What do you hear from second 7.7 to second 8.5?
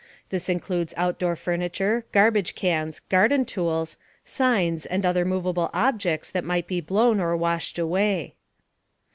away.